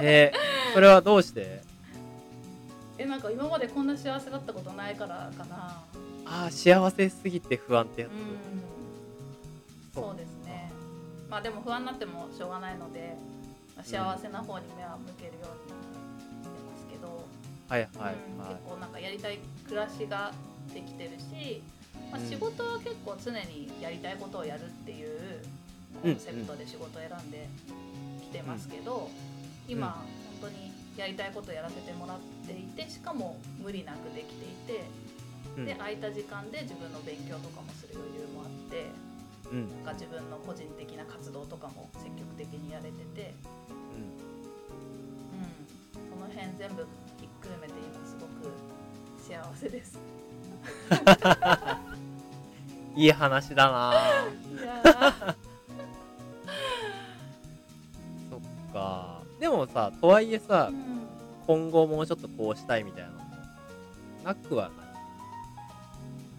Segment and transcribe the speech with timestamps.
[0.04, 1.62] えー、それはどうして？
[2.98, 5.82] えなんか今までこんな幸せだったことないからかな。
[6.26, 10.02] ああ幸せすぎて不安ってやつ、うん。
[10.02, 10.70] そうですね。
[11.28, 13.16] まあでも不安になってもしょうがないので、
[13.76, 15.72] まあ幸せな方に目は向けるように
[16.44, 17.24] してますけど、
[17.68, 18.00] はいはいうん
[18.44, 20.32] はい結構なんかやりたい暮らしが
[20.74, 21.62] できてるし、
[22.12, 25.42] まあ、うん仕事は結構常にやりたいことをやるっていう
[26.02, 27.48] コンセプトで仕事を選んで
[28.20, 29.08] きてますけど、
[29.70, 30.04] 今
[30.42, 34.82] 本当にやりたいことをやらせてもらっていてしかも無理なくできていて、
[35.56, 35.64] うん。
[35.64, 38.90] で空いた時間で自分の勉強とかもする余裕もあって
[39.52, 39.68] うん。
[39.70, 43.34] なんか自分の個人的な活動とかも積極的にやれてて、
[43.70, 44.10] うん、
[46.10, 46.86] その辺全部
[47.18, 48.50] ひっくるめて今すごく
[49.22, 49.98] 幸せです。
[52.96, 55.36] いい話だないや
[59.60, 61.00] もさとはいえさうん。
[61.46, 63.24] 今後もうちょっとこうしたいみたいなのも
[64.24, 64.72] なくはない。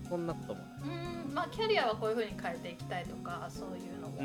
[0.10, 0.70] そんなこともない。
[1.28, 1.34] うん。
[1.34, 4.22] まあキャリアはこういう風に変えていきたいとかそういうのも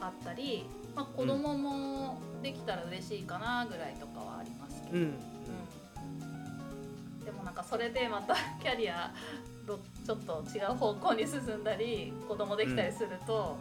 [0.00, 5.02] あったり、まあ、子供もできたら嬉しいかなぐらいとかはありますけど、うん。
[5.02, 5.06] う
[7.20, 7.24] ん。
[7.24, 9.12] でもなんかそれでまた キャリア
[9.66, 13.56] どちょっと違う方向に進んだり子供できたりすると、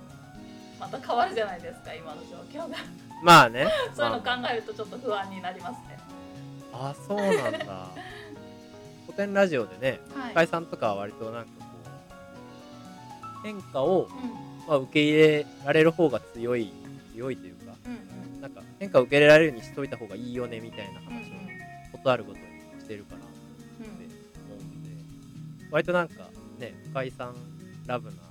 [0.80, 2.78] また変わるじゃないですか今の状況が
[3.22, 3.68] まあね。
[3.94, 6.00] そういうのまあ考えるとちょっと不安になりますね。
[6.74, 7.88] あそうなんだ。
[9.06, 11.66] 古典ラジオでねはい、深井さんとかは割となんかこ
[13.42, 14.52] う変化を、うん。
[14.68, 16.72] まあ、受け入れられる方が強い
[17.14, 17.94] 強いというかうん
[18.36, 18.42] うん。
[18.42, 21.34] なんか変化を受け入れられるようにしといた方がいいよねみたいなうん話を
[21.92, 22.46] ことあるごとに
[22.80, 23.28] してるかなって
[24.50, 24.90] 思うんで。
[25.72, 27.36] 割となんかね深井さん
[27.86, 28.31] ラブな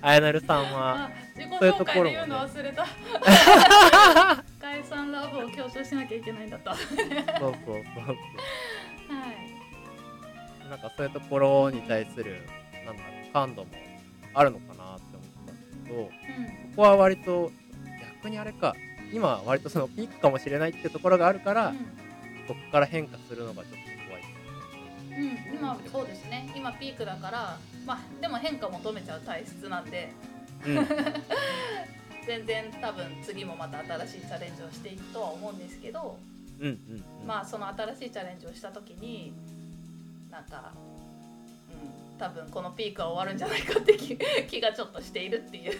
[0.00, 1.10] あやなるさんは
[1.58, 2.86] そういう紹ところも忘れた。
[4.60, 7.04] 解散ラブを強調しなきゃいけないんだったはいそうそう
[7.38, 7.54] そう。
[7.66, 8.16] そう
[10.70, 12.42] なんかそういうところに対する
[12.86, 13.70] なんだろう感度も
[14.32, 16.06] あるのかなって思ったんですけどうん。
[16.06, 16.12] こ
[16.76, 17.52] こは割と
[18.22, 18.74] 逆にあれか
[19.12, 21.72] 今は割とそのピークかもしれないっていうところがあるから、
[22.48, 23.83] ここから変化するのがちょっと
[25.16, 26.52] うん、うん、今そうですね。
[26.56, 30.12] 今ピークだからまあでも変化求めちゃう体質なんで。
[30.66, 30.86] うん。
[32.26, 36.18] 全然多分次もまた新しいチャレンジをしていくとは思うんですけど、
[36.58, 37.26] うんうんうん。
[37.26, 39.32] まあその新しいチャレンジをした時に
[40.30, 40.72] なんか、
[41.70, 44.16] うん、多分このピークは終わるんじゃないかって気
[44.48, 45.78] 気がちょっとしているっていう。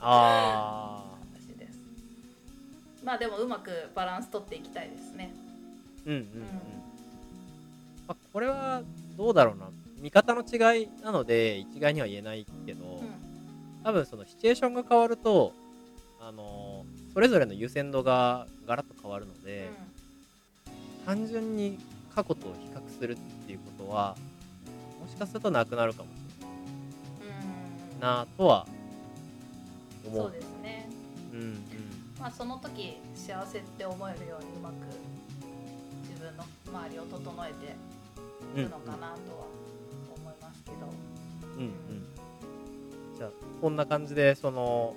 [0.00, 1.78] あ話です。
[3.02, 5.32] まあでもうまくバランス取っていきたいですね。
[6.06, 6.73] ーうんうんうん、まあ、
[8.34, 8.82] これは
[9.16, 9.70] どうだろうな。
[10.00, 13.08] 見方の違いなので一概には言えないけど、うん。
[13.82, 15.52] 多分そのシチュエーションが変わると
[16.20, 19.70] あのーそれぞれの優先度がガラッと変わるので、
[21.06, 21.78] 単純に
[22.12, 24.16] 過去と比較するっていうことは
[25.00, 26.56] もしかするとなくなるかもしれない
[27.94, 28.00] うん。
[28.00, 28.66] なとは
[30.04, 30.22] 思う。
[30.24, 30.88] そうですね。
[31.32, 31.58] うんうん。
[32.18, 34.74] まあその時幸せって思えるようにうまく
[36.08, 37.76] 自分の周りを整えて
[38.62, 39.46] いくのかなとは
[40.16, 40.76] 思いますけど、
[41.56, 43.16] うんうん。
[43.16, 44.94] じゃあこんな感じでその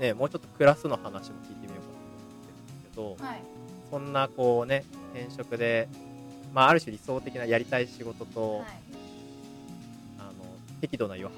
[0.00, 1.86] ねもうちょっとクラスの話も聞いてみようか
[2.90, 3.42] なと思ってるんですけど、はい。
[3.90, 4.84] そんなこうね
[5.14, 5.88] 転職で
[6.52, 8.66] まあある種理想的なやりたい仕事と、はい。
[10.18, 10.30] あの
[10.80, 11.36] 適度な余白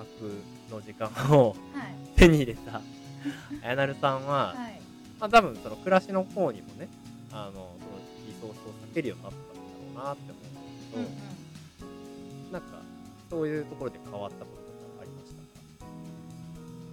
[0.71, 1.09] の時間
[1.39, 1.95] をはい。
[2.17, 2.79] 手に入れた
[3.63, 4.81] あやなるさんは、はい。
[5.21, 6.89] まあ、多分その暮らしの方にもね
[7.33, 7.73] あのその
[8.27, 8.53] リソースを
[8.91, 9.41] 避けるようになったん
[9.95, 11.29] だろうなって思うんうんですけうんど、なん。
[11.29, 11.38] か
[13.31, 15.85] そういうところで変わったこととかありました？
[15.85, 15.91] か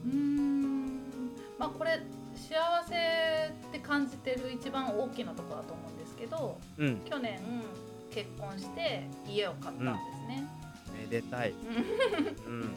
[0.06, 0.96] うーん
[1.58, 2.02] まあこれ
[2.36, 2.56] 幸
[2.88, 2.96] せ
[3.70, 6.98] って感じてる一番大きなところだと思うんですけどうん。
[7.06, 7.40] 去年
[8.12, 9.90] 結婚して家を買ったんで
[10.22, 10.48] すね。
[10.98, 12.62] めでたい、うん。
[12.62, 12.76] うん、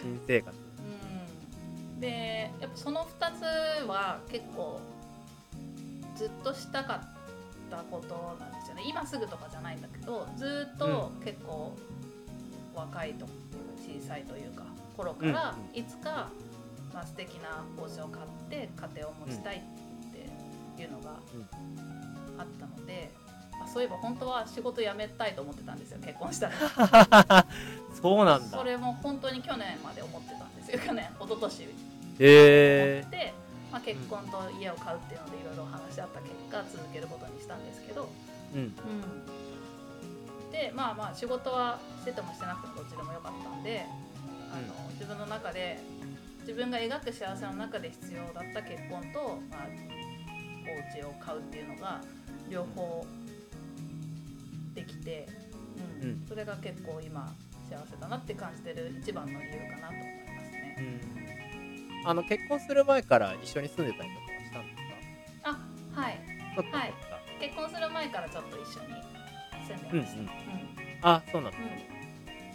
[0.00, 0.56] 新生活。
[1.94, 2.00] うん。
[2.00, 3.42] でやっぱその2つ
[3.86, 4.80] は結構
[6.16, 8.84] ずっとしたかったことなんですよね。
[8.86, 11.76] 今すぐとかじゃないんだけどずっと結構
[12.80, 13.26] 若いと
[13.76, 14.64] 小さいというか
[14.96, 16.28] 頃からうんいつか、
[16.92, 19.60] まあ素敵な帽子を買って家庭を持ちたいっ
[20.76, 21.20] ていうのが
[22.38, 23.10] あったので、
[23.58, 27.46] まあ、そういえば本当は仕事辞めたいと思ってたんですよ結婚したら。
[28.00, 28.58] そうなんだ。
[28.58, 31.62] それも本当に去年まで思ってたんですよ去年一昨年。
[31.62, 31.72] 思
[32.20, 33.32] へえって、
[33.72, 38.08] まあ、結婚と家を買うっていうのでいろいろ話し合った結果続けることにしたんですけど、
[38.54, 38.60] うん。
[38.60, 38.72] うん、
[40.50, 43.86] でまあまあ仕事はしててもしてなくてもどっちでもよかったんで
[44.52, 45.78] あの、自分の中で
[46.40, 49.68] 自分が描く幸せの中で必要だった結婚と、まあ、
[50.66, 52.00] お家を買うっていうのが
[52.48, 53.06] 両方
[54.74, 55.28] できて、
[56.02, 56.08] うん。
[56.08, 56.26] うん。
[56.28, 57.32] それが結構今
[57.68, 60.06] 幸せだなって感じてる一番の理由かなと思い
[60.36, 60.76] ますね。
[60.78, 60.82] う
[62.04, 62.08] ん。
[62.08, 64.80] あの結婚する前から一緒に住んでたりとかはしたんです
[65.44, 66.18] あはい。
[66.72, 66.94] はい。
[67.40, 69.19] 結婚する前からちょっと一緒に
[69.76, 70.18] 住んでました。
[70.18, 70.26] うんうん。
[70.26, 70.30] うん。
[71.02, 71.62] あそうなんだう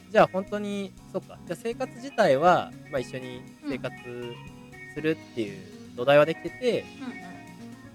[0.10, 0.12] ん。
[0.12, 1.38] じゃあ本当にそっか。
[1.46, 3.96] じゃあ生活自体は、まあ、一緒に生活
[4.94, 5.58] するっていう
[5.96, 7.12] 土台はできてて、うんうん。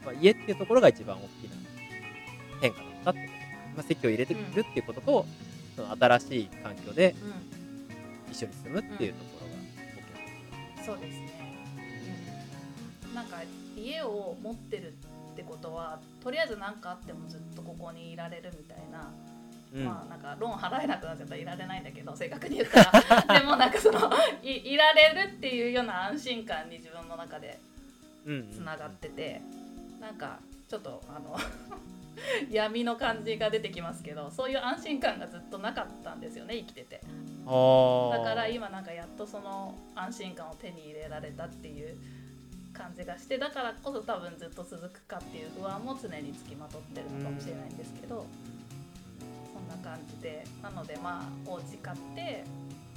[0.04, 1.56] まあ、家っていうところが一番大きな
[2.60, 3.38] 変化だったってこと、
[3.76, 5.26] まあ、席を入れてくるっていうことと、
[5.76, 7.50] その新しい環境でうん。
[8.30, 9.52] 一緒に住むっていうところが
[10.76, 11.32] 大きなそうですね、
[13.08, 13.38] うん、なんか
[13.76, 15.08] 家を持ってるって
[15.42, 19.12] ことはとりあえず何かあってもずっとここにいられるみたいな、
[19.74, 19.84] うん。
[19.84, 23.38] まあなんかローン払えなくなっちゃったらいられないんだけど正確に言ったら。
[23.40, 23.98] でもなんかその
[24.42, 27.58] いいられるっていうような安心感に自分の中で
[28.24, 29.40] つながってて、
[30.00, 31.36] なんかちょっとあの
[32.50, 37.00] 闇の感じが出てきますけどそういう安心感がずっとなかったんですよね生きてて。
[37.44, 41.96] だから今なんかやっとその安心感を手に入れられたっていう
[42.80, 48.24] 感じがしてだからこそ多分ずっと続くかっていう不安も常につきまとってるのかもしれないんですけど
[49.52, 52.44] そんな感じでなのでまあお家買って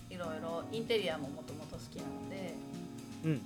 [0.10, 2.56] いろいろインテリアももともと好きなので
[3.26, 3.40] うんうん。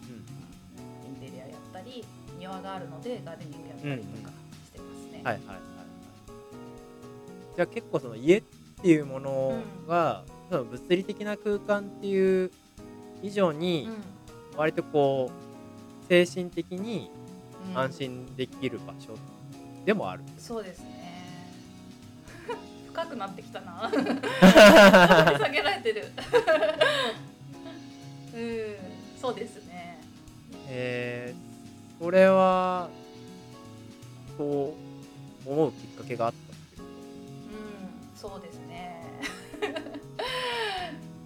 [1.07, 2.06] インテリアやったり
[2.39, 4.34] 庭があるのでガーデニングやったりとか
[4.66, 5.22] してますね。
[5.24, 5.57] はいはいはいはい。
[7.56, 8.44] じゃあ結構その家っ
[8.81, 9.56] ていうもの
[9.88, 12.51] が、その物理的な空間っていう
[13.24, 14.18] 以上にうん。
[14.57, 15.46] 割とこう
[16.07, 17.09] 精神的に
[17.71, 17.77] うん。
[17.77, 19.15] 安心できる場所
[19.86, 20.98] でもある、そうですね。
[22.88, 23.89] 深くなってきたな。
[23.92, 26.12] 下げられてる。
[28.33, 28.75] うん。
[29.19, 30.00] そうですね。
[30.69, 32.89] えー、それは
[34.38, 34.74] そ
[35.45, 36.94] う思うきっかけがあったっていうこ
[37.51, 38.31] うん。
[38.31, 39.03] そうですね。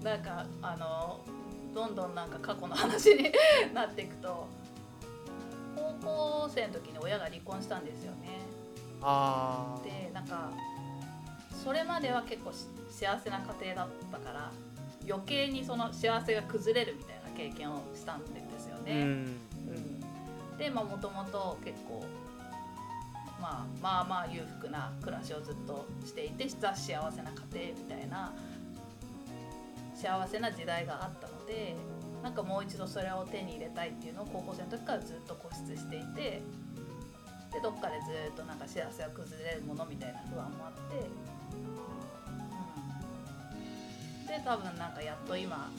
[0.04, 1.19] なんかあの
[1.74, 3.31] どんどんなんか過去の話に
[3.74, 4.48] なっていくと
[5.75, 8.41] 高校生の時に親が離婚したんですよね。
[9.00, 9.83] とあー。
[9.83, 10.51] でなんか
[11.63, 14.51] それまでは結構し幸せな家庭だったから
[15.07, 19.01] 余計にその幸せが崩れるみたいな経験をしたんですよね。
[19.01, 19.07] うん。
[19.07, 20.57] うん。
[20.57, 22.03] でもともと結構、
[23.41, 28.31] まあ、まあまあ裕福な暮らしをずっとしていてザ幸せな家庭みたいな
[29.95, 31.75] 幸せな時代があったので
[32.23, 36.41] なんかもう一度それを手に入れたいっていうのを高校生の時からずっと固執していて
[37.51, 41.09] でどっかでずっとなんか幸せが崩れるものみたいな不安もあって、
[44.21, 45.69] うん、で多分なんかやっと今、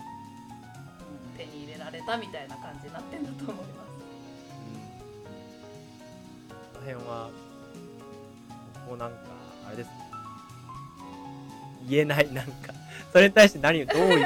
[0.00, 3.84] うん、手に入れられたみたいな感じになってんだと思います。
[6.74, 7.30] この辺は
[8.86, 9.16] こうなんか
[9.66, 9.92] あれですね。
[11.88, 12.74] 言えないなんか。
[13.12, 14.18] それに対して何をどう言おう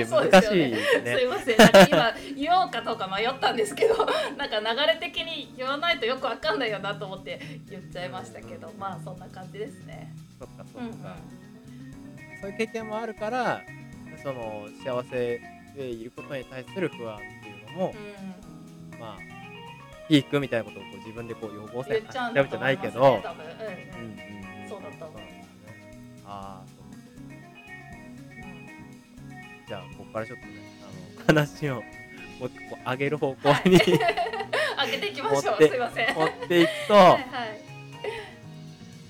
[0.00, 1.02] っうそう難しいですよね。
[1.02, 1.16] ですね。
[1.16, 1.58] すいません。
[1.58, 4.06] なんか今言おうかどうか迷ったんですけど
[4.36, 10.14] なんか流れ的に言わないとよくわかんないよなと思って言っちゃいましたけどまあそんな感じですね。
[10.38, 10.92] そっかそうんうん。
[10.92, 11.16] っか、
[12.40, 13.60] そういう経験もあるから
[14.22, 15.40] その幸せ
[15.76, 17.94] でいることに対する不安っていうのも、
[18.92, 19.00] うん。
[19.00, 19.18] まあ
[20.08, 24.08] ピークみたいなことをこう自分でこう予防線言っちゃうじゃないけど、ねうんうん。
[24.08, 25.20] うんうんそうだと思う。
[25.20, 26.22] なんですね。
[26.26, 26.81] ああ
[29.66, 30.52] じゃあここからちょっとね
[30.82, 36.14] あの話をもう一個上げる方向に、 上げていきましょうすいません。
[36.14, 37.22] 持っていくと、はいはい。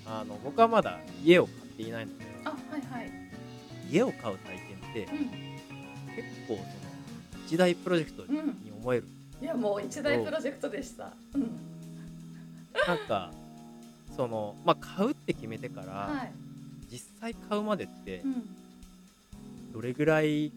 [0.06, 3.10] あの僕はまだ家を買っていないのであはいはい。
[3.90, 5.30] 家を買う体験ってうん
[6.14, 6.60] 結構その
[7.46, 8.38] 一大プロジェクトに
[8.82, 9.08] 思える、
[9.40, 11.12] いやもう一大プロジェクトでした。
[11.34, 11.50] うん。
[12.86, 13.30] なんか
[14.14, 16.32] そのまあ買うって決めてから、はい。
[16.90, 18.56] 実際買うまでってうん。
[19.72, 20.52] どれぐらい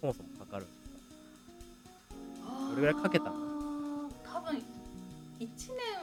[0.00, 2.70] そもそもかかるんですか？
[2.70, 4.10] どれぐらいかけたの？
[4.24, 4.62] 多分
[5.38, 5.48] 一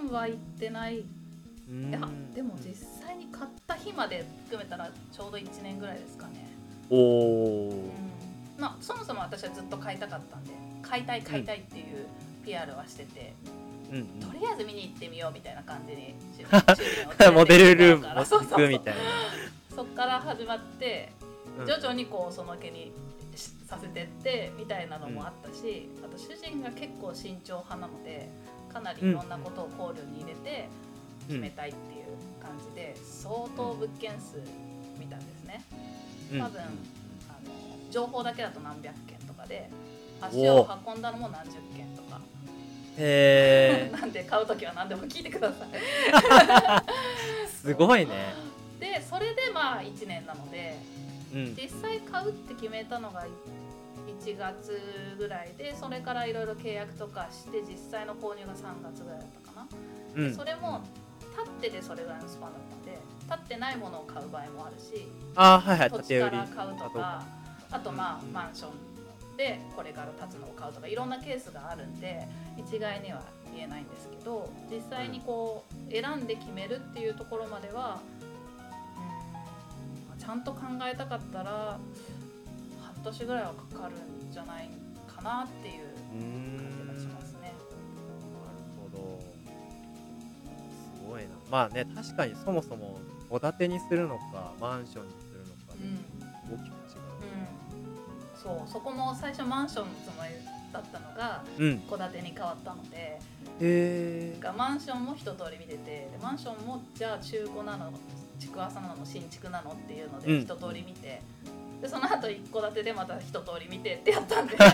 [0.01, 0.99] 年は行ってない。
[0.99, 1.99] いや
[2.33, 2.75] でも実
[3.05, 6.47] 際に買った日まで含めたらちょうど一年ぐらいですかね。
[6.89, 8.61] おおうん。
[8.61, 10.51] まあそもそも私はずっと買いたかったんで、
[10.81, 12.07] 買いたい買いたいっていう
[12.45, 13.33] PR はしてて、
[13.91, 14.05] うんうん。
[14.25, 16.13] とりあえず見に行ってみようみたいな感じに
[17.35, 19.01] モデルルーム行持っていくみたいな。
[19.75, 21.26] そっから始まってうん
[21.65, 22.91] 徐々にこうその気に
[23.35, 28.29] しさせてってみたいなのもあったし、あと主人が結構慎重派なので
[28.71, 30.67] かなりいろんなことを考慮に入れて
[31.27, 32.05] 決めたいっていう
[32.41, 34.41] 感じで相当物件数
[34.99, 35.63] 見たんですね。
[36.33, 36.41] うん。
[36.41, 39.69] 多分あの情報だけだと何百件とかで
[40.21, 42.19] 足を運んだのも何十件とか。
[42.99, 45.69] へえ なんで買う時は何でも聞いてください。
[47.47, 48.33] すごいね。
[48.79, 50.77] でそれでまあ1年なので
[51.33, 51.55] うん。
[51.55, 53.25] 実際買うって決めたのが
[54.07, 54.79] 1月
[55.17, 59.67] ぐらいでそれからいろいろ契約とかして実際の購入が3月ぐらいだったかな、
[60.15, 60.29] うん。
[60.29, 60.81] でそれも
[61.37, 67.23] 立ってでそれぐらいのスパンだったんで立ってないものを買う場合もあるしあーはいはい土地から買うとあか
[67.71, 68.33] あとまあうん。
[68.33, 68.71] マンション
[69.37, 73.21] でこれから建つのを買うとかいろんなケースがあるんで一概には
[73.53, 80.59] 言えないんですけど実際にこう選んで決めるっていうところまではうんちゃんと考
[80.91, 81.79] えたかったら
[82.81, 84.69] 半年ぐらいはかかるんじゃない
[85.07, 85.87] かなっていう
[86.57, 87.39] 感じがしますね。
[87.41, 87.53] なる
[88.91, 89.19] ほど。
[89.19, 91.29] すごいな。
[91.49, 95.95] まあね確かにそもそも戸建てにするのかマンションにするのかうん。
[95.95, 96.75] で大きく違う。
[96.75, 98.71] ん、そう。
[98.71, 100.29] そこも最初マンションのつもり
[100.71, 101.79] だったのがううん。
[101.79, 103.19] 戸建てに変わったのでへ
[103.61, 107.91] えがマンションも一通り見ててでマンションもじゃあ中古なの
[108.39, 109.05] 築浅なの？
[109.05, 109.71] 新築なの？
[109.71, 110.23] っていうのうん。
[110.23, 111.21] で一通り見て、
[111.81, 114.55] でその後一戸建てでまた一通り見てってやったんで。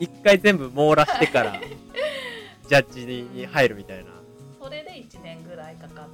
[0.00, 1.60] 一回全部網羅してから
[2.68, 4.10] ジャッジに入るみたいな。
[4.58, 6.06] それで1年ぐらいかかっ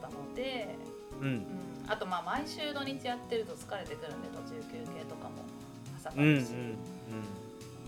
[0.00, 0.76] たので、
[1.20, 1.26] うん。
[1.26, 1.44] うん、
[1.86, 5.44] あとまあ毎週土日やってると疲れてくるんで途中休憩とかも
[5.98, 6.52] 朝かうんうんるし、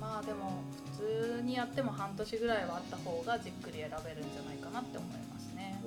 [0.00, 5.82] まあでも普通にやっても半年ぐらいはあった方がじっくり選べるんじゃないかなって思いますね。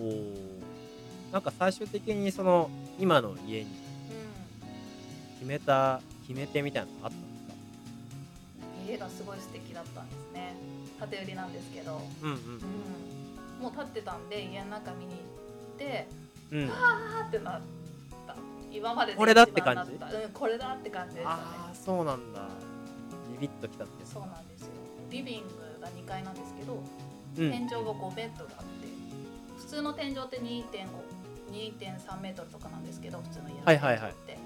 [1.37, 2.67] なんか最終的にその
[2.99, 3.69] 今の家にうん
[5.37, 7.53] 決めた決め手みたいなのあったんですか
[8.91, 10.55] 家がすごい素敵だったんですね。
[10.99, 12.37] 建て売りなんですけど、うんうん、
[13.61, 15.17] もう建ってたんで家の中見に行
[15.75, 16.07] って
[16.51, 16.63] うん。
[16.63, 17.61] うんあーってなっ
[18.25, 18.35] た。
[18.71, 19.91] 今まででこれだって感じ？
[19.91, 21.39] うんこれだって感じでしたね。
[21.39, 22.49] ああそうなんだ。
[23.39, 24.69] ビビッときたってそうなんですよ。
[25.11, 25.49] リビング
[25.81, 26.77] が2階なんですけど、う
[27.47, 27.51] ん。
[27.51, 28.87] 天井が5メートルあって
[29.59, 30.63] 普通の天井って2.5
[31.51, 34.13] 2.3メートルとかなんですけど普通の家のはいはいはい。
[34.25, 34.39] 天井って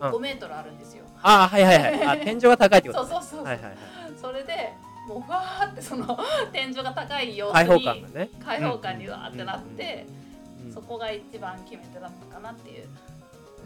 [0.00, 0.10] うん。
[0.10, 2.04] 5メートルあるんですよ、ああはいはいはい。
[2.06, 3.10] あ 天井が高いってことね。
[3.10, 3.76] そうそうそうはいはいはい。
[4.20, 4.72] それで
[5.08, 6.18] もうふわーってその
[6.52, 8.30] 天井が高い様子開放に感がね。
[8.44, 10.24] 開放感にわーってなって、うん
[10.72, 12.92] そこが一番決め手だったかなっていう感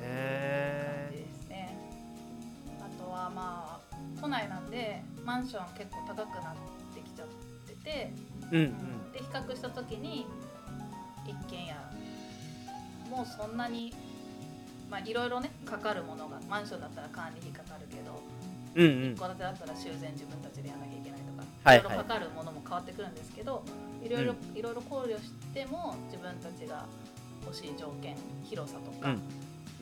[0.01, 1.79] へじですね。
[2.81, 6.55] あとはまあ都内なんでマンション結構高くなっ
[6.95, 7.29] てきちゃっ
[7.69, 8.15] てて、え
[8.53, 9.13] うん。
[9.13, 10.27] で比較した時に
[11.25, 11.77] 一軒家
[13.11, 13.93] もうそんなに
[14.91, 18.21] まあいろいろねかかるものがマンションだったら管理費かかるけど
[18.75, 19.13] うんうん。
[19.13, 21.83] 一戸建てだったら修繕自分たちでやらなきゃいけないとか、はいい。
[21.83, 23.65] ろいろかかるものも変わってくるんですけど
[24.05, 26.87] いろいろいろいろ考慮しても自分たちが
[27.45, 29.23] 欲しい条件広さとか、うん。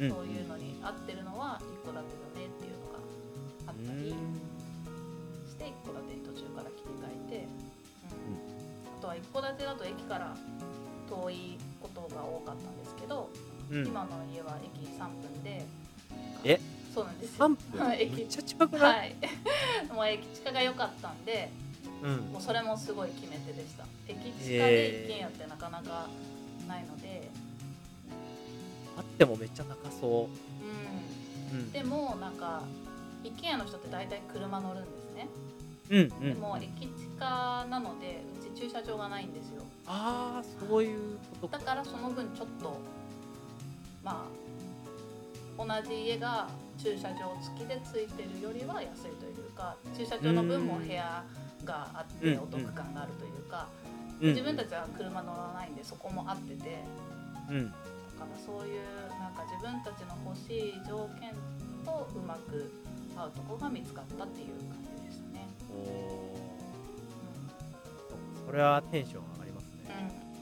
[0.04, 0.10] うん。
[0.10, 2.98] そういうのに合ってるのは一戸建てだねっていうのが
[3.68, 4.14] あったり
[5.48, 7.48] して一戸建てに途中から切り替えて、
[8.16, 8.98] うん。
[8.98, 10.36] あとは一戸建てだと駅から
[11.08, 13.30] 遠いことが多かったんですけど、
[13.70, 13.86] うん。
[13.86, 15.66] 今の家は駅3分で。
[16.44, 16.60] え？
[16.94, 17.46] そうなんですよ。
[17.46, 17.86] 3分？
[17.86, 18.16] はい駅。
[18.16, 19.14] めっちゃ近くない、はい。
[19.92, 21.50] もう駅近が良かったんで
[22.02, 22.16] うん。
[22.32, 23.84] もうそれもすごい決め手でした。
[24.08, 26.08] 駅近で一軒家ってなかなか
[26.68, 27.30] ないので、
[28.96, 31.56] あってもめっちゃ高そう。
[31.56, 31.58] ん。
[31.58, 32.62] う、うん、でもなんか
[33.24, 35.28] 一軒家の人って大体車乗るんですね、
[35.90, 36.34] うんうん。
[36.34, 38.22] でも駅近なので
[38.56, 39.62] 駐車場がないんですよ。
[39.86, 41.58] ああそういうことか。
[41.58, 42.80] だからその分ちょっと
[44.02, 44.26] ま
[45.58, 46.48] あ同じ家が
[46.78, 51.24] 駐車場付きでついてるよりは安いというか駐車場の分も部屋
[51.64, 52.42] があってうん。
[52.42, 53.68] お得感があるというか、
[54.20, 54.28] うん。
[54.30, 56.84] 自分たちは車乗らないんでそこも合ってて。
[57.50, 57.70] うん。
[57.70, 57.76] だか
[58.24, 58.80] らそういう
[59.20, 61.32] なんか自分たちの欲しい条件
[61.84, 62.72] とうまく
[63.16, 65.46] 合うとこが見つかったっていう感じでしたね。
[68.46, 69.70] おーそれはテンション上がりますね。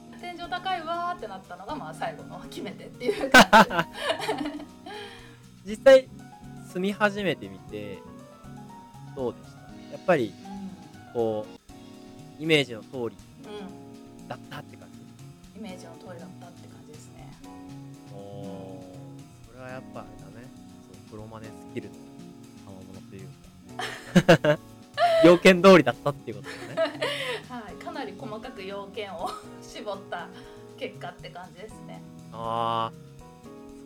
[0.09, 0.13] うん。
[0.13, 3.43] うん、天井高いわーってなったのがまあ最後の決め手っていう感
[5.65, 5.69] じ。
[5.71, 6.07] 実際
[6.71, 7.99] 住み始めてみて
[9.15, 9.59] どうでした？
[9.93, 10.33] やっぱり
[11.13, 11.45] こ
[12.39, 13.15] うイメージの通りうん、うん、
[14.27, 14.87] だったって感
[15.55, 15.59] じ？
[15.59, 17.31] イメージの通りだったって感じですね。
[18.13, 18.83] おお
[19.47, 20.47] それはやっぱあれだね。
[20.91, 21.95] そうプロマネスキルの
[22.65, 23.27] 賜物という
[24.45, 24.59] か。
[25.23, 26.49] 要件通りだったっていうこと
[29.95, 30.27] 絞った
[30.77, 32.01] 結果って感じですね。
[32.33, 32.93] ああ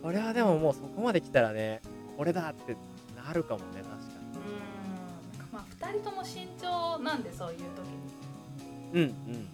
[0.02, 1.80] それはでももうそこまで来たらね
[2.16, 2.76] これだって
[3.14, 3.96] なるかもね確か
[4.34, 7.64] うん、まあ二人とも慎重なんでそういう時
[8.94, 9.06] に。
[9.06, 9.48] にうん。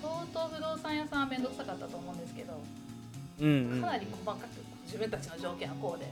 [0.00, 2.52] 相当不動産屋さんは面倒くさかったと思うんですけど、
[3.40, 3.80] うんうんうん。
[3.80, 4.48] かなり細かく
[4.84, 6.06] 自分たちの条件はこうで。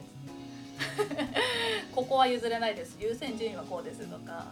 [1.94, 2.97] ここは譲れないです。
[3.00, 4.47] 優先順位はこうですとか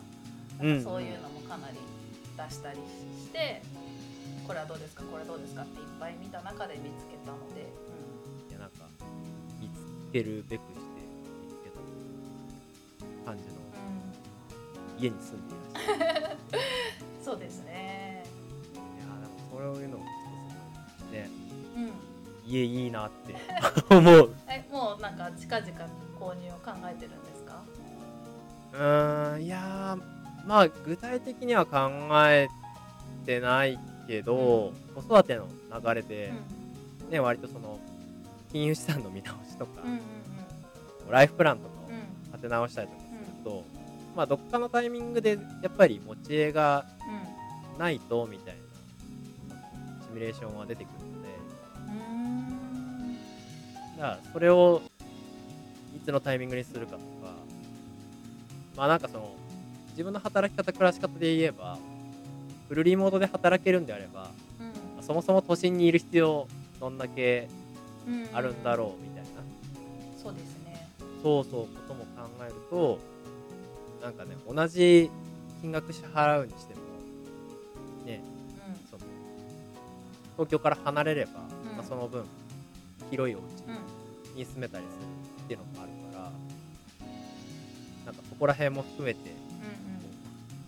[0.60, 1.78] うんそういうのもかなり
[2.36, 3.62] 出したりして
[4.46, 5.02] これはどうですか？
[5.04, 5.62] これはどうですか？
[5.62, 7.72] っていっぱい見た中で見つけたので、
[8.48, 8.86] いやなんか
[9.60, 10.80] 見つけるべくして
[11.44, 11.70] 見つけ
[13.24, 13.50] た感じの。
[13.50, 15.02] うん。
[15.02, 16.36] 家に住んでいらっしゃる
[17.18, 18.22] うん、 そうですね。
[18.74, 20.14] いやでもそういうのもちょっ
[20.98, 21.18] とすごい。
[21.18, 21.30] ね。
[21.76, 22.50] うん。
[22.50, 23.34] 家いいなって。
[23.94, 24.34] 思う。
[24.48, 25.72] えもうなんか近々
[26.18, 27.62] 購入を考えてるんですか？
[28.72, 31.90] うーんいやーまあ具体的には考
[32.28, 32.48] え
[33.24, 35.48] てないけど、子育ての
[35.82, 36.32] 流れで、
[37.10, 37.78] ね割とその
[38.52, 39.82] 金融資産の見直しとか、
[41.10, 41.90] ライフプランとかを
[42.32, 43.64] 立て直したりとかすると、
[44.16, 46.84] まあどっかのタイミングでやっぱり持ち家が
[47.78, 48.54] ないとみたい
[49.48, 49.56] な
[50.04, 51.26] シミュレーションは出てくるので。
[53.96, 54.82] だからそれを
[55.96, 57.04] いつのタイミングにするかとか
[58.76, 59.34] まあなんかその
[59.92, 61.78] 自分の働き方暮らし方で言えば
[62.68, 64.30] フルリモートで働けるんであれば
[64.98, 65.02] うん。
[65.02, 66.46] そもそも都心にいる必要
[66.80, 67.48] どんだけ
[68.06, 68.28] うん。
[68.32, 69.30] あるんだろうみたいな。
[70.22, 70.88] そうですね。
[71.22, 72.98] そうそうことも考えると
[74.02, 75.10] なんかね同じ
[75.62, 76.80] 金額支払うにしても
[78.04, 78.20] ね
[78.86, 79.02] うその
[80.34, 81.32] 東京から離れれば、
[81.70, 81.76] うん。
[81.76, 82.24] まあ、その分
[83.10, 83.44] 広いお家ん
[83.76, 84.36] うん。
[84.36, 86.32] に住めたりするっていうのもあるから
[88.06, 89.45] なんかそこら辺も含めてうんうん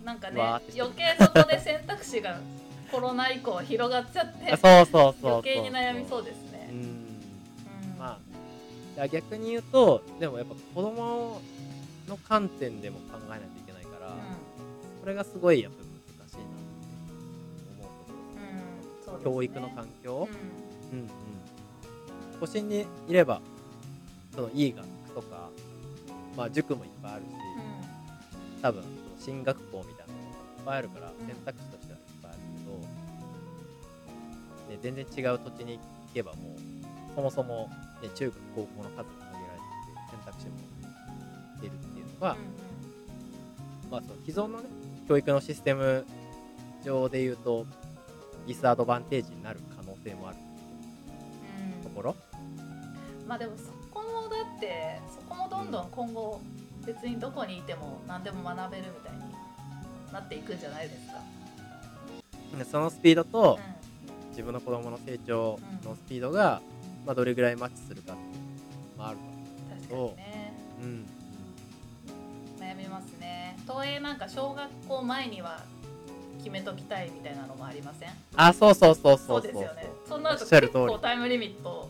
[0.09, 2.39] なんかね余計そこで選択肢が
[2.91, 5.31] コロナ以降広がっちゃってあそうそうそうそう。
[5.33, 6.67] 余計に悩みそうですね。
[6.71, 6.73] う。
[6.73, 6.79] ん。
[6.79, 7.99] うん。
[7.99, 8.19] ま
[8.97, 11.39] あ逆に言うとでもやっぱ子供
[12.07, 14.15] の観点でも考えないといけないから、
[14.99, 15.77] それがすごいやっぱ
[16.23, 16.49] 難しいなって
[17.79, 17.91] 思う
[19.05, 19.13] ところ。
[19.13, 19.19] うん。
[19.19, 19.23] ね。
[19.23, 20.27] 教育の環境、
[20.91, 21.09] ううんうん、
[22.39, 23.41] 都心にいれば
[24.33, 25.49] そのいい学区とか、
[26.35, 27.25] まあ、塾もいっぱいあるし、
[28.57, 28.61] ん。
[28.63, 28.83] 多分
[29.19, 32.71] 進学校みたいなのがいっぱいあるからん選択肢としてはいっぱいあるけ
[34.71, 36.59] ど、ね、全然違う土地に行けばもう
[37.15, 37.69] そもそも、
[38.01, 40.53] ね、中学高校の数も限られてて選択肢も
[41.61, 42.37] 出るっていうのが、
[43.91, 44.65] まあ、その既存のね
[45.07, 46.05] 教育のシステム
[46.85, 47.65] 上で言うと
[48.47, 50.37] ディスアドバンテージになる可能性もある
[51.75, 52.15] うんところ、
[53.21, 53.27] うん。
[53.27, 56.39] まあでもそこもだってそこもどんどん今後
[56.85, 59.19] 別にどこにいても何でも学べるみたいに
[60.11, 61.21] なっていくんじゃないですか。
[62.57, 66.61] でそのスピードとう自分の子供の成長のスピードが、
[67.05, 69.23] まあ、どれぐらいマッチするかっていうのもあるか
[69.75, 71.05] ん、確かにねらうん
[72.59, 73.57] 悩みますね。
[73.67, 75.63] とはいえなんか小学校前には
[76.39, 78.09] 決めときたいみたいなのもありません？
[78.35, 79.89] あそうそうそうそそううですよね。
[80.07, 81.89] そうなるとおっしゃる通り結構タイムリミット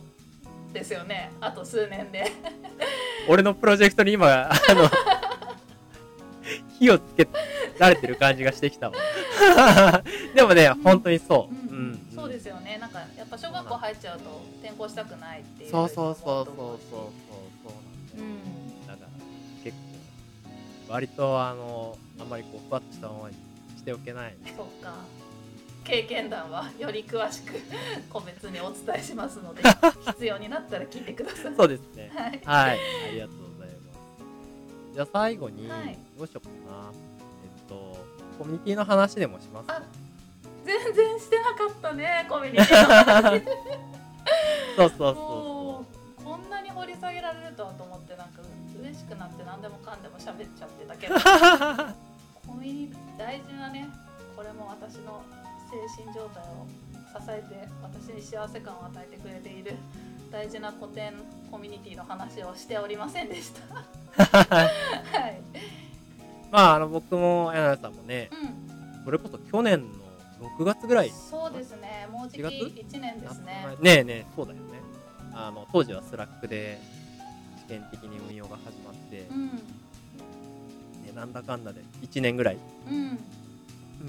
[0.72, 1.30] ですよね。
[1.40, 2.32] あと数年で。
[3.28, 4.90] 俺のプロジェクトに今あの
[6.78, 7.28] 火をつけ
[7.78, 8.94] られてる感じがしてきたわ
[10.34, 12.76] でもね、うん本当にそう、うんうんそうですよね。
[12.78, 14.24] なんかやっぱ小学校入っちゃうと
[14.62, 15.70] 転校したくないっていう。
[15.70, 17.70] そうそうそうそうそうそう思そ
[18.18, 18.86] ううなんん。
[18.86, 19.76] だよだから結
[20.86, 23.36] 構割とあのあんまりこうふわっとしたままに
[23.78, 24.92] しておけないそうか。
[25.90, 27.54] 経験談はより詳しく
[28.08, 29.62] 個別にお伝えしますので
[30.12, 31.54] 必要になったら聞いてください。
[31.56, 32.40] そうですねはい。
[32.44, 33.98] はい、ありがとうございます。
[34.94, 36.92] じゃあ最後に、はいどうしようかな。
[36.92, 38.06] えっと、
[38.38, 39.82] コミュニティの話でもしますあ
[40.64, 43.44] 全然してなかったねコミュニティの話。
[44.76, 45.86] そうそうそうも
[46.20, 48.42] うこんなに掘り下げられるとはと思ってなんか
[48.80, 51.14] 嬉しくなって何でもかんでも喋っちゃってたけど。
[52.46, 53.88] コミュニティ大事なね
[54.36, 55.22] これも私の
[55.70, 56.66] 精神状態を
[57.10, 59.74] 支えて私に幸せ感を与えてくれている
[60.30, 61.14] 大事な古典
[61.50, 63.84] コミュニティの話をしておりませんでした。
[64.22, 65.40] はい、
[66.50, 69.80] まあ、あの、僕も、柳さんもね、うそれこそ去年
[70.40, 72.08] の6月ぐらいん、そうですね。
[72.10, 73.76] もうじき4 1年ですね。
[73.80, 74.64] ねえねえ、そうだよね。
[75.32, 76.80] あの、当時は Slack で
[77.66, 79.46] 試験的に運用が始まって、うん。
[79.46, 83.18] ね、なんだかんだで1年ぐらいうん。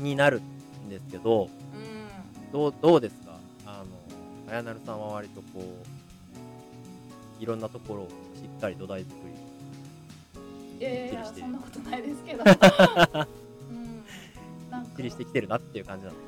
[0.04, 0.42] になる
[0.86, 2.52] んですけど、うん。
[2.52, 3.32] どうどうですか？
[3.66, 3.84] あ
[4.48, 5.62] の、あやなるさんは割とこ
[7.40, 8.12] う、いろんなところをし
[8.58, 9.32] っかり土台作り
[10.80, 12.44] いやいやそんなことないですけど、
[13.70, 14.04] うん、
[14.72, 14.96] なんか。
[14.98, 16.20] きりしてきてるなっていう感じなんだ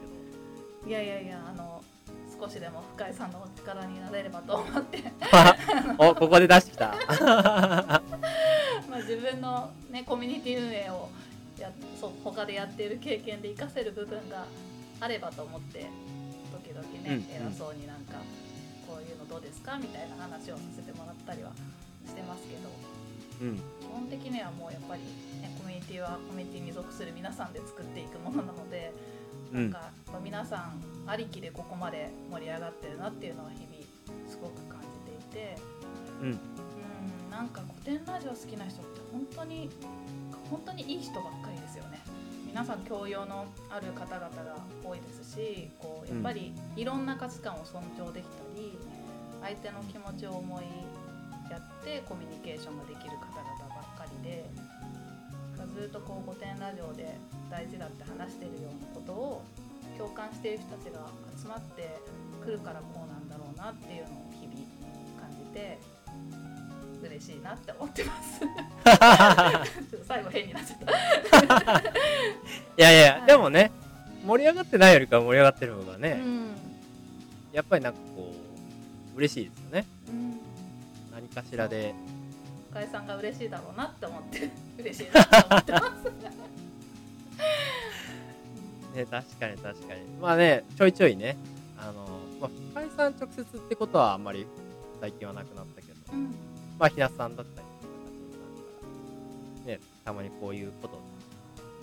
[0.85, 1.83] けいやいやいやあの
[2.39, 4.97] 少しでも深井さんのお力になれればと思って。
[4.97, 5.05] ど
[6.09, 6.93] おここで出してきた。
[7.23, 8.03] ま
[8.91, 11.09] あ自分の、ね、コミュニティ運営を
[11.61, 14.45] やそう他でやっている経験で活かせる部分が
[14.99, 15.87] あればと思って
[16.51, 18.21] 時々ね、偉そうになんか
[18.87, 21.51] こういうのどうですかみたいな話をさせてもらったりは
[22.05, 22.93] してますけど。
[23.41, 23.57] うん。
[23.57, 23.61] 基
[23.91, 25.01] 本的にはもうやっぱり、
[25.41, 28.93] ね、コミュニティはコミュニティに属する皆さんで作っていくものなので
[29.51, 29.71] うん。
[29.71, 29.91] なんか
[30.23, 35.57] 皆さんありきでここまで盛り上がってるなっていうのは日々すごく感じていて。
[36.21, 36.27] うん。
[36.29, 36.39] うん
[37.33, 39.67] なんか古典ラジオ好きな人って本当に
[40.53, 41.97] 本当にいい人ばっかりですよね。
[42.45, 48.77] 皆さん教養のある方々が多いですしこうやっぱりいろんな価値観を尊重できたり
[49.41, 50.63] 相手の気持ちを思い
[51.49, 54.45] やってコミュニケーションができる方々ばっかりで
[55.73, 57.17] ずっとこう古典ラジオで
[57.49, 59.41] 大事だって話してるようなことを
[59.97, 61.97] 共感している人たちが集まって
[62.45, 64.61] くるからこうなんだろうなっていうのを日々
[65.17, 65.79] 感じて
[67.07, 68.41] 嬉しいなって思ってます。
[70.07, 71.79] 最後変になっちゃった。
[71.79, 71.83] い
[72.77, 73.25] やいや、はい。
[73.27, 73.71] でもね
[74.25, 76.47] 盛り上がってないよりかは盛り上がってる方がね、うん。
[77.51, 78.31] やっぱりなんかこ
[79.13, 79.85] う嬉しいですよね。
[80.09, 80.39] うん。
[81.11, 81.93] 何かしらで。
[82.71, 84.49] 深井さんが嬉しいだろうなって思って
[84.81, 86.03] 嬉しいなって思ってます。
[88.95, 90.01] ね確かに確かに。
[90.21, 91.37] まあねちょいちょいね
[91.77, 94.47] あの、まあ、深井さん直接ってことはあんまり
[95.01, 95.93] 最近はなくなったけど。
[96.13, 97.67] うんまあひなさんだったり
[99.57, 100.95] とかねたまにこういうこと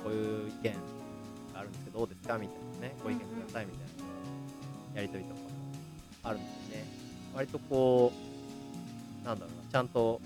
[0.02, 2.38] こういう意見があるんですけどどうですか？
[2.38, 3.80] みたいなねご意見くださいみたい
[4.94, 5.46] なやりとりとかも
[6.24, 6.84] あるんですね。
[7.34, 8.12] 割とこ
[9.22, 10.20] うなんだろうなちゃんと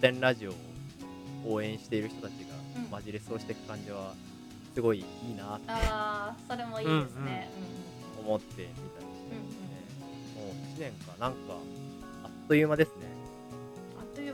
[0.00, 0.54] 古典ラジオを
[1.46, 2.32] 応援している人たち
[2.76, 2.84] うん。
[2.90, 4.14] がマジレスをしていく感じは
[4.74, 5.02] すごいい
[5.32, 7.50] いなってああそれもいいですね。
[8.24, 8.86] 思ってみたりして。
[9.30, 10.48] うんうん。
[10.48, 11.38] もう1年かなんか
[12.24, 13.11] あっという間ですね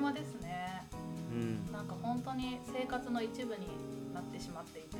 [0.09, 0.87] あっという間ですね。
[1.33, 1.73] うん。
[1.73, 3.67] なんか本当に生活の一部に
[4.15, 4.97] なってしまっていて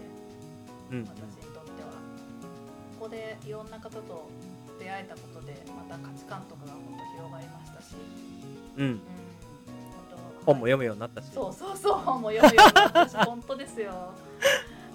[0.93, 1.05] うん。
[1.05, 1.89] 私にとっては。
[2.99, 4.29] ここでいろんな方と
[4.79, 7.95] 出会えたことでまた価値観とかが本当広がりましたし、
[8.77, 8.85] うん。
[8.85, 9.01] うん、
[10.45, 11.31] 本も読むようになったし。
[11.33, 13.17] そうそうそう本も読むようになったし。
[13.25, 14.13] 本当ですよ。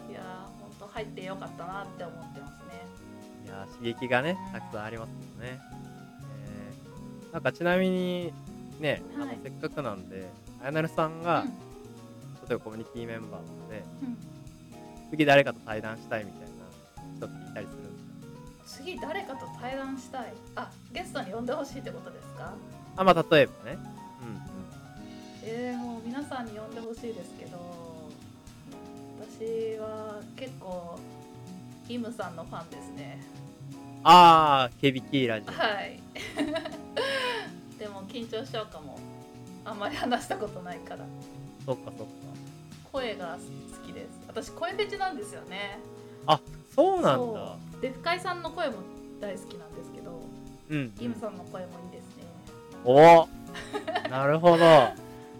[0.09, 2.85] いやー本当入ってよかったなって思ってますね。
[3.45, 5.59] いやー刺激がねたくさんありますけどね、
[6.45, 7.33] えー。
[7.33, 8.33] なんかちなみに
[8.83, 10.29] ね、あのはいせっかくなんで
[10.61, 11.47] あやなるさんが、うん。
[12.49, 14.17] 例えばコミュニティメンバーなのでうん。
[15.09, 16.47] 次誰かと対談したいみたいな
[17.17, 18.83] 人っていたりするんですか？
[18.83, 20.33] 次誰かと対談したい。
[20.55, 22.53] あゲストに呼んでほしいってことですか？
[22.97, 23.77] あまあ例えばね。
[25.45, 27.57] えー、もう皆さんに呼んでほしいですけど
[29.39, 30.97] 私は結構
[31.89, 33.19] イムさんのファンですね。
[33.37, 33.43] うん
[34.05, 35.51] ああ KBK ラジオ。
[35.53, 35.99] はい
[37.79, 38.99] でも緊張しちゃうかも。
[39.65, 41.05] あんまり話したことないから。
[41.65, 42.13] そっかそっか。
[42.91, 43.37] 声が
[43.81, 44.07] 好きです。
[44.27, 45.79] 私声フェチなんですよね。
[46.75, 47.55] そうなんだ。
[47.81, 48.77] で深井さんの声も
[49.21, 50.19] 大好きなんですけど、
[50.69, 52.23] うんイムさんの声もいいですね。
[52.83, 53.27] お
[54.09, 54.89] なるほど。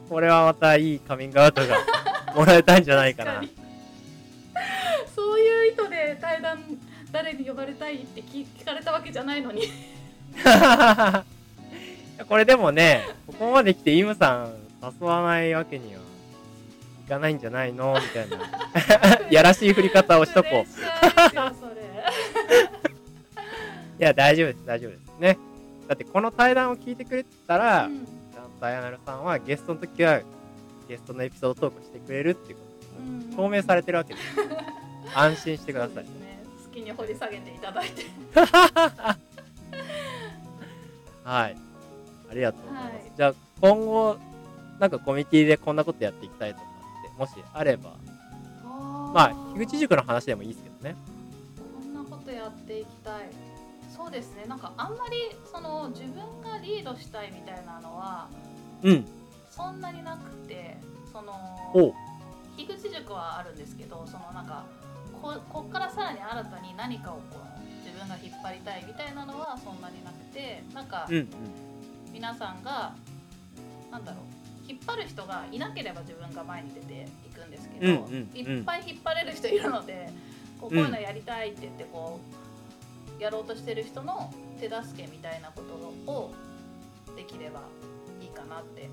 [0.10, 1.78] これはまたいいカミングアウトが
[2.36, 3.42] もらえたんじゃないかな。
[5.16, 6.60] そういう意図で対談
[7.12, 9.64] 誰に呼ばれたいって聞聞かれたわけじゃないのに
[12.28, 16.02] これでもねここまで来てイムさん誘わないわけには
[17.06, 17.94] いかないんじゃないの？
[17.96, 18.40] みたいな。
[19.30, 20.54] やらしい振り方をしとこう。
[24.00, 24.66] いや大丈夫です。
[24.66, 25.38] 大丈夫ですね。
[25.88, 28.06] だってこの対談を聞いてくれてたら、うん。
[28.06, 30.22] ちゃんとあやなるさんはゲストの時は
[30.88, 32.98] ゲストのエピソードトークしてくれるっていうこと。
[33.00, 33.36] うん。
[33.36, 34.26] 証明されてるわけです。
[35.14, 36.04] 安心してください。
[36.06, 36.10] ね。
[36.66, 38.06] 好きに掘り下げていただいて。
[41.24, 41.56] はい
[42.30, 43.12] ありがとうございます、はい。
[43.16, 44.18] じゃあ今後
[44.80, 47.92] なんかコミュニティでこんなことやっていきたいとかってもしあれば。
[49.14, 50.96] まあ樋口塾の話でもいいですけどね。
[51.80, 53.30] こんなことやっていきたい。
[53.96, 54.46] そうですね。
[54.48, 58.28] なんかあんまりその自分がリードしたいみたいなのは
[58.82, 59.06] うん。
[59.56, 60.78] そんなになくて
[61.12, 61.34] その
[62.58, 64.66] 樋口塾はあるんですけどそのなんか
[65.22, 71.28] ここっからさらに新たに何かをこう自分が引っ張りたいみたいなのはそんなになくてなんかうんうん
[72.14, 72.94] 皆さんが
[73.92, 74.34] なんだろう
[74.70, 80.10] 引っ張る人がいなければ自分が前に出ていくんですけど、うんうんいっぱい引っ張れる人いるので
[80.62, 82.20] こうこういうのやりたいって言ってこ
[83.20, 85.62] うやろうとしてる人の手助けみたいなこ
[86.06, 86.34] とを
[87.16, 87.62] できれば
[88.22, 88.90] いいかなって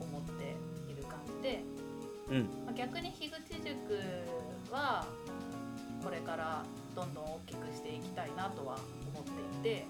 [0.00, 0.56] 思って
[0.90, 1.62] いる感じで、
[2.30, 3.72] うんまあ逆に樋口塾
[4.72, 5.06] は
[6.02, 6.64] これから
[6.96, 8.78] どんどん大きくしていきたいなとは
[9.14, 9.84] 思っていて。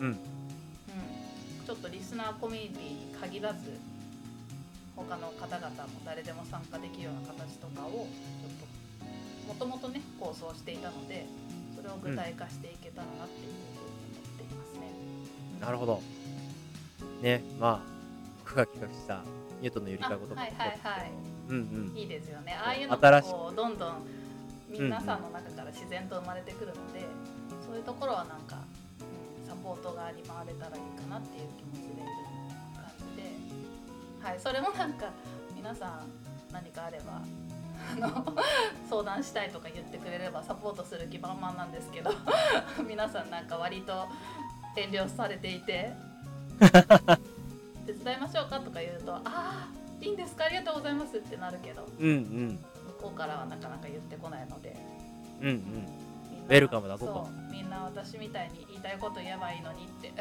[0.00, 0.18] うんうん、
[1.66, 3.58] ちょっとリスナーコミュニティに限らず
[4.94, 11.26] 他の方々も誰でも参加できるような形とかをちょっともともとね構想していたので
[11.76, 14.80] それを具体化していけたらなっていうふうに思っていますね。
[15.60, 16.02] なるほど。
[17.20, 17.80] ねまあ
[18.44, 19.22] 僕が企画した
[19.60, 21.10] ニュートンのゆりかごとかあはいはいはい。
[21.48, 21.58] うんう
[21.94, 21.96] ん。
[21.96, 22.54] いいですよね。
[22.54, 24.06] ああいうの新しいこうどんどん
[24.68, 27.06] 皆さんの中から自然と生まれてくるので、
[27.66, 28.58] そういうところはなんか、
[29.66, 32.12] ポート側に回れたらいいかなっていう気持ちでいる
[32.76, 33.16] 感じ
[34.22, 35.10] で、はい、それもなんか
[35.56, 37.20] 皆さん何かあれば
[37.92, 38.36] あの
[38.88, 42.12] 相談したいとか言ってくれればサポートする気満々なんですけど
[42.86, 44.06] 皆さんなんか割と
[44.76, 45.92] 遠慮されていて
[47.86, 49.68] 手伝いましょうかとか言うとああ
[50.00, 50.44] いいんですか？
[50.44, 52.48] ありがとうございますってなるけどうんうん。
[52.98, 54.76] 向こうからはなかなか言ってこないので。
[55.40, 56.05] うんうん
[56.46, 60.12] ウェルカムだぞとみんな私みたいに言いたいこと言えばいいのにって。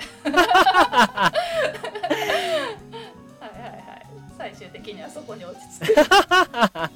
[3.40, 4.06] はいはいはい。
[4.38, 5.96] 最終的にはそこに落ち着く。
[5.98, 6.10] ま
[6.82, 6.92] あ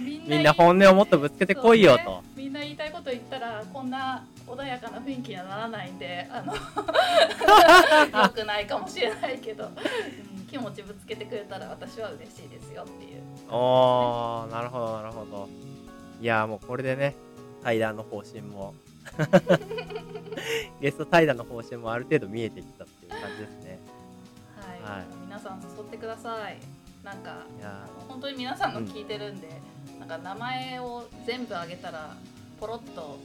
[0.00, 2.22] みみんな本音をもっとぶつけてこいよと、ね。
[2.36, 6.54] みんな言いたいこと言ったらこんな穏やかな雰囲気にはならないんであの
[8.22, 13.22] 良くないかもしれないけど、うん、気持ちぶつけてくれたら私は嬉しいですよっていう。
[13.50, 15.48] おーなるほどなるほど。
[16.20, 17.14] いやもうこれでね
[17.68, 18.74] 対談の方針も。
[20.80, 23.78] ゲスト対談の方針もある程度見えてきたっていう感じですね。
[24.56, 25.06] はい、はい。
[25.26, 26.58] 皆さん誘ってください。
[27.04, 27.44] なんか
[28.08, 29.48] 本当に皆さんの聞いてるんで、
[29.98, 32.16] なんか名前を全部あげたら
[32.58, 33.18] ポロッと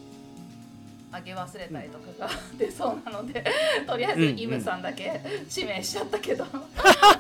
[1.14, 3.46] あげ忘れたりとかが出そうなので
[3.88, 4.40] とりあえずうんうん。
[4.40, 5.22] イムさんだけ
[5.56, 6.46] 指名しちゃったけど、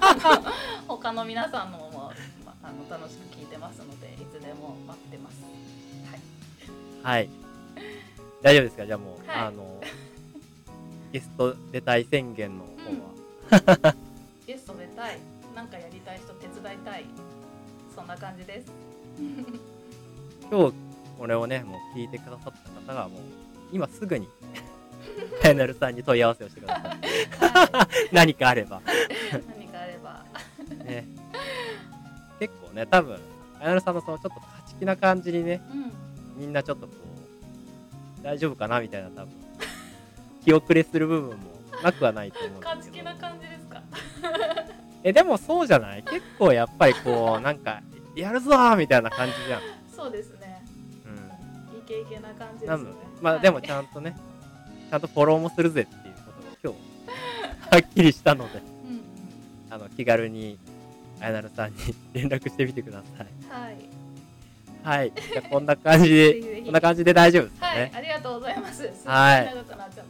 [0.89, 2.11] 他の皆さんのも、
[2.45, 5.72] まあの楽しく聞いてますのでいつでも待ってます。
[7.03, 7.19] はい。
[7.19, 7.29] はい
[8.41, 8.85] 大丈夫ですか？
[8.85, 9.39] じゃあもう、はい。
[9.47, 9.81] あの
[11.13, 12.65] ゲスト出たい宣言の
[13.49, 13.95] 方は、
[14.47, 15.19] ゲスト出たい。
[15.55, 17.05] なんかやりたい人手伝いたい。
[17.95, 18.71] そんな感じです。
[20.51, 20.73] 今日
[21.17, 22.53] これをねもう聞いてくださっ
[22.85, 23.21] た方がもう
[23.71, 24.27] 今すぐに
[25.41, 26.91] カヤナルさんに問い合わせをしてください。
[27.71, 28.77] は何かあれば。
[28.77, 28.81] い、
[29.31, 30.25] 何かあれば。
[30.83, 31.05] ね。
[32.39, 33.17] 結構ね多分
[33.59, 35.93] カヤナルさんのそのちょっと勝ち気な感じにねうん
[36.35, 36.93] みんなちょっとこ
[38.21, 39.33] う大丈夫かなみたいな多分。
[40.45, 41.43] 気遅れする部分も
[41.83, 43.05] なくはないと思うんですけど。
[43.05, 43.81] な感じですか？
[45.03, 46.03] えでもそうじゃない？
[46.03, 47.81] 結構やっぱりこうなんか
[48.15, 49.61] やるぞーみたいな感じじゃん、
[49.95, 50.65] そうですね。
[51.05, 52.67] うん、イケイケな感じですね。
[52.69, 52.91] なので
[53.21, 53.41] まあはい。
[53.41, 54.15] でもちゃんとね
[54.89, 56.19] ちゃんとフォローもするぜっていうこ
[56.61, 59.01] とが今日 はっきりしたのでうんうん。
[59.69, 60.57] あの気軽に
[61.21, 61.77] あやなるさんに
[62.13, 63.27] 連絡してみてください。
[63.49, 63.72] はい
[64.83, 65.13] はい。
[65.15, 67.77] じゃあこんな感じで こんな感じで大丈夫ですかはい。
[67.77, 68.83] ね、ありがとうございます。
[69.05, 69.45] はい。
[69.45, 70.05] 長くなっちゃっ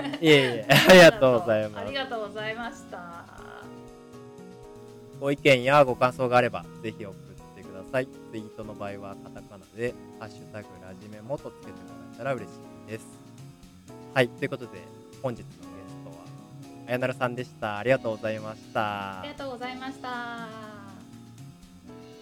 [0.02, 0.66] い、えいえ。
[0.88, 1.86] ありがとうございます。
[1.86, 3.24] ありがとうございました。
[5.20, 7.16] ご意見やご感想があればぜひ送っ
[7.56, 8.06] てください。
[8.06, 12.48] ツイートの場合はカタカナで「ハッシュタグラジメモ」とつけてもらえたら嬉し
[12.88, 13.06] いです。
[14.12, 14.28] はい。
[14.28, 14.70] ということで
[15.22, 15.54] 本日のゲ
[15.88, 16.16] ストは
[16.88, 17.78] あやなるさんでした。
[17.78, 19.20] ありがとうございました。
[19.20, 20.48] ありがとうございました。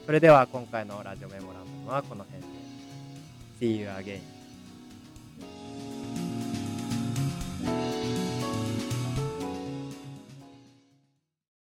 [0.05, 2.49] それでは今回のラジオメモラはこの辺で
[3.61, 4.32] See you again